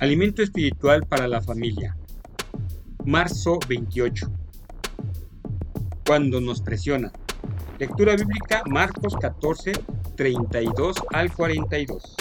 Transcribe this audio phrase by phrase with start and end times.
[0.00, 1.96] Alimento espiritual para la familia.
[3.04, 4.30] Marzo 28.
[6.06, 7.10] Cuando nos presiona.
[7.80, 9.72] Lectura bíblica Marcos 14,
[10.14, 12.14] 32 al 42.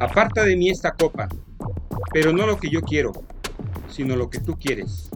[0.00, 1.28] Aparta de mí esta copa,
[2.12, 3.12] pero no lo que yo quiero,
[3.88, 5.10] sino lo que tú quieres.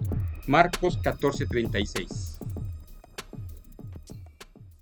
[0.47, 2.39] Marcos 14, 36.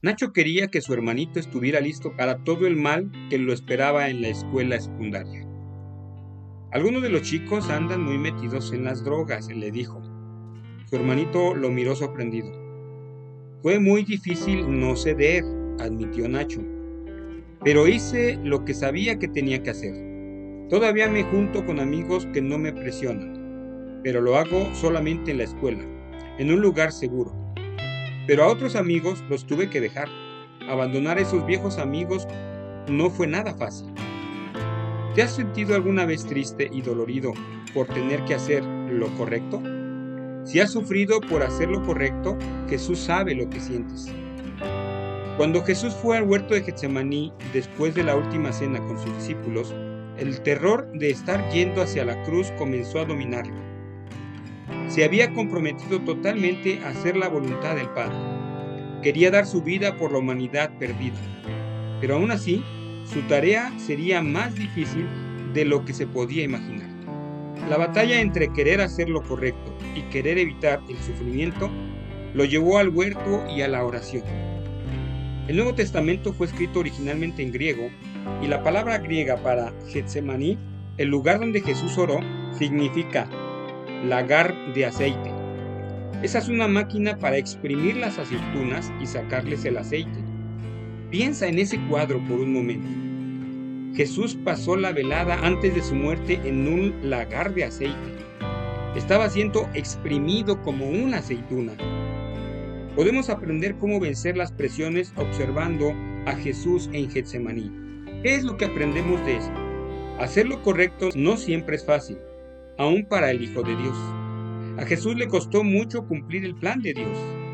[0.02, 4.20] Nacho quería que su hermanito estuviera listo para todo el mal que lo esperaba en
[4.20, 5.55] la escuela secundaria.
[6.76, 10.02] Algunos de los chicos andan muy metidos en las drogas, le dijo.
[10.84, 12.52] Su hermanito lo miró sorprendido.
[13.62, 15.42] Fue muy difícil no ceder,
[15.80, 16.60] admitió Nacho.
[17.64, 19.94] Pero hice lo que sabía que tenía que hacer.
[20.68, 25.44] Todavía me junto con amigos que no me presionan, pero lo hago solamente en la
[25.44, 25.82] escuela,
[26.38, 27.32] en un lugar seguro.
[28.26, 30.08] Pero a otros amigos los tuve que dejar.
[30.68, 32.28] Abandonar a esos viejos amigos
[32.86, 33.95] no fue nada fácil.
[35.16, 37.32] ¿Te has sentido alguna vez triste y dolorido
[37.72, 39.62] por tener que hacer lo correcto?
[40.44, 42.36] Si has sufrido por hacer lo correcto,
[42.68, 44.12] Jesús sabe lo que sientes.
[45.38, 49.74] Cuando Jesús fue al huerto de Getsemaní después de la última cena con sus discípulos,
[50.18, 53.56] el terror de estar yendo hacia la cruz comenzó a dominarlo.
[54.88, 58.18] Se había comprometido totalmente a hacer la voluntad del Padre.
[59.02, 61.16] Quería dar su vida por la humanidad perdida.
[62.02, 62.62] Pero aún así,
[63.12, 65.06] su tarea sería más difícil
[65.54, 66.88] de lo que se podía imaginar.
[67.68, 71.70] La batalla entre querer hacer lo correcto y querer evitar el sufrimiento
[72.34, 74.22] lo llevó al huerto y a la oración.
[75.48, 77.88] El Nuevo Testamento fue escrito originalmente en griego
[78.42, 80.58] y la palabra griega para Getsemaní,
[80.98, 82.20] el lugar donde Jesús oró,
[82.58, 83.28] significa
[84.04, 85.32] lagar de aceite.
[86.22, 90.25] Esa es una máquina para exprimir las aceitunas y sacarles el aceite.
[91.10, 93.96] Piensa en ese cuadro por un momento.
[93.96, 97.96] Jesús pasó la velada antes de su muerte en un lagar de aceite.
[98.96, 101.74] Estaba siendo exprimido como una aceituna.
[102.96, 105.94] Podemos aprender cómo vencer las presiones observando
[106.26, 107.70] a Jesús en Getsemaní.
[108.22, 109.60] ¿Qué es lo que aprendemos de esto?
[110.18, 112.18] Hacer lo correcto no siempre es fácil,
[112.78, 113.96] aún para el Hijo de Dios.
[114.76, 117.45] A Jesús le costó mucho cumplir el plan de Dios.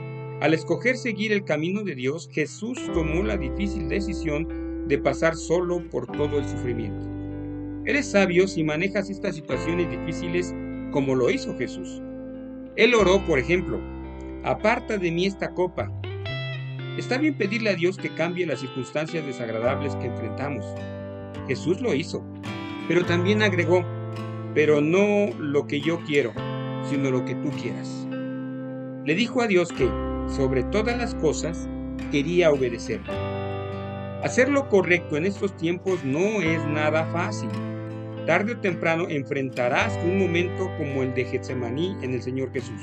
[0.42, 5.88] Al escoger seguir el camino de Dios, Jesús tomó la difícil decisión de pasar solo
[5.88, 7.06] por todo el sufrimiento.
[7.86, 10.52] Eres sabio si manejas estas situaciones difíciles
[10.90, 12.02] como lo hizo Jesús.
[12.74, 13.78] Él oró, por ejemplo,
[14.42, 15.92] aparta de mí esta copa.
[16.98, 20.66] Está bien pedirle a Dios que cambie las circunstancias desagradables que enfrentamos.
[21.46, 22.20] Jesús lo hizo,
[22.88, 23.84] pero también agregó,
[24.56, 26.32] pero no lo que yo quiero,
[26.90, 28.08] sino lo que tú quieras.
[29.04, 29.88] Le dijo a Dios que,
[30.28, 31.68] sobre todas las cosas,
[32.10, 33.00] quería obedecer.
[34.22, 37.48] Hacer lo correcto en estos tiempos no es nada fácil.
[38.26, 42.80] Tarde o temprano enfrentarás un momento como el de Getsemaní en el Señor Jesús.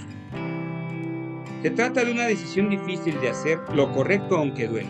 [1.62, 4.90] Se trata de una decisión difícil de hacer lo correcto aunque duela.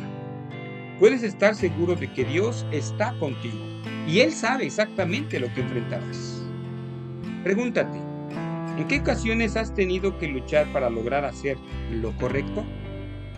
[0.99, 3.57] Puedes estar seguro de que Dios está contigo
[4.07, 6.43] y Él sabe exactamente lo que enfrentarás.
[7.43, 8.08] Pregúntate,
[8.79, 11.57] ¿En qué ocasiones has tenido que luchar para lograr hacer
[11.91, 12.63] lo correcto?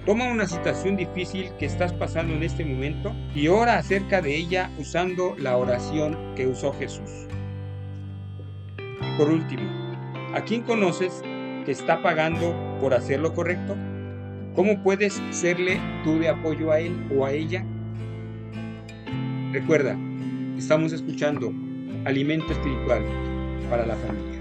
[0.06, 4.70] Toma una situación difícil que estás pasando en este momento y ora acerca de ella
[4.78, 7.10] usando la oración que usó Jesús.
[9.18, 9.64] por último,
[10.36, 11.24] ¿a quién conoces
[11.66, 13.76] que está pagando por hacer lo correcto?
[14.56, 17.66] ¿Cómo puedes serle tú de apoyo a él o a ella?
[19.52, 19.98] Recuerda,
[20.56, 21.52] estamos escuchando
[22.06, 23.04] Alimento Espiritual
[23.72, 24.41] para la Familia.